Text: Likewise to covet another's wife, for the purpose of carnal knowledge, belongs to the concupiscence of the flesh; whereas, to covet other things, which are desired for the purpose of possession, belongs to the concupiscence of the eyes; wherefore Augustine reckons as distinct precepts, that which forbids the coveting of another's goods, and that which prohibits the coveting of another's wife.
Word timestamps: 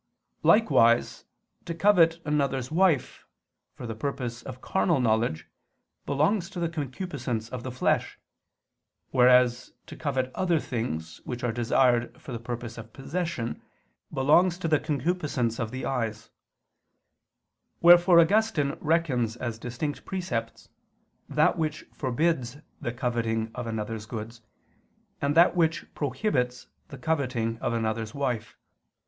Likewise 0.41 1.25
to 1.65 1.75
covet 1.75 2.19
another's 2.25 2.71
wife, 2.71 3.27
for 3.75 3.85
the 3.85 3.93
purpose 3.93 4.41
of 4.41 4.59
carnal 4.59 4.99
knowledge, 4.99 5.47
belongs 6.07 6.49
to 6.49 6.59
the 6.59 6.69
concupiscence 6.69 7.49
of 7.49 7.61
the 7.61 7.69
flesh; 7.71 8.17
whereas, 9.11 9.73
to 9.85 9.95
covet 9.95 10.31
other 10.33 10.59
things, 10.59 11.21
which 11.23 11.43
are 11.43 11.51
desired 11.51 12.19
for 12.19 12.31
the 12.31 12.39
purpose 12.39 12.79
of 12.79 12.91
possession, 12.93 13.61
belongs 14.11 14.57
to 14.57 14.67
the 14.67 14.79
concupiscence 14.79 15.59
of 15.59 15.69
the 15.69 15.85
eyes; 15.85 16.31
wherefore 17.79 18.19
Augustine 18.19 18.75
reckons 18.81 19.35
as 19.37 19.59
distinct 19.59 20.03
precepts, 20.03 20.67
that 21.29 21.59
which 21.59 21.85
forbids 21.93 22.57
the 22.81 22.91
coveting 22.91 23.51
of 23.53 23.67
another's 23.67 24.07
goods, 24.07 24.41
and 25.21 25.35
that 25.35 25.55
which 25.55 25.93
prohibits 25.93 26.65
the 26.87 26.97
coveting 26.97 27.59
of 27.59 27.71
another's 27.71 28.15
wife. 28.15 28.57